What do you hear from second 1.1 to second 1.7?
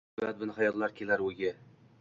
o’yiga